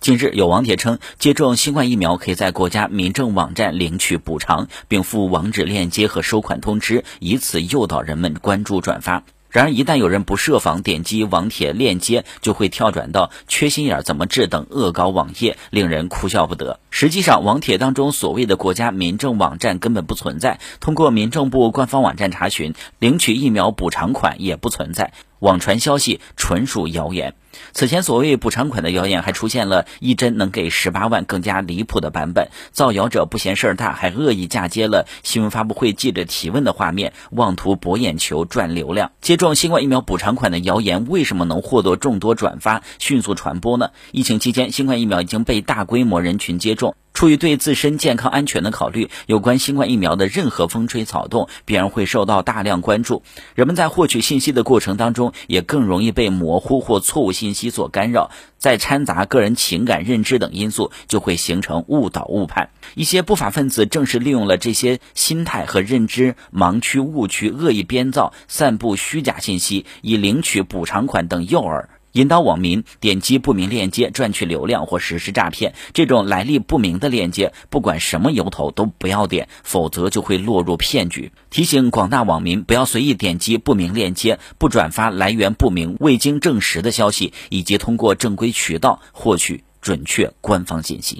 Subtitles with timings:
[0.00, 9.24] 近日有网帖称，接种新冠疫苗可以在国家民政网站领取补偿，并附网址链接和收款通知，以此诱导人们关注转发。
[9.50, 16.80] 然而，一旦有人不设防点击网帖链接，就会跳转到“缺心眼怎么治”等恶搞网页，令人哭笑不得。
[16.88, 25.12] 实际上，网帖当中所谓的国家民政网站根本不存在，通过民政部官方网站查询，领取疫苗补偿款也不存在。
[25.40, 27.34] 网传消息纯属谣言。
[27.72, 32.48] 此前所谓补偿款的谣言还出现了一针能给十八万更加离谱的版本。
[32.70, 39.10] 造谣者不嫌事儿大，还恶意嫁接了新闻发布会记者提问的画面，妄图博眼球赚流量。
[39.20, 43.90] 接种新冠疫苗补偿款的谣言为什么能获得众多转发、迅速传播呢？
[44.12, 46.94] 疫情期间，新冠疫苗已经被大规模人群接种。
[47.20, 53.22] 出于对自身健康安全的考虑，有关新冠疫苗的任何风吹草动必然会受到大量关注。
[53.54, 62.70] 人们在获取信息的过程当中，也更容易被模糊或错误信息所干扰，再掺杂个人情感、认知等因素，就会形成误导误判。
[62.94, 71.84] 一些不法分子正是利用了这些心态和认知盲区、误区，恶意编造、散布虚假信息，以领取补偿款等诱饵。
[72.12, 81.32] 引导网民点击不明链接赚取流量或实施诈骗，这种来历不明的链接，不管什么由头都不要点，否则就会落入骗局。
[81.50, 91.18] 提醒广大网民不要随意点击不明链接，不转发来源不明、未经证实的消息，以及通过正规渠道获取准确官方信息。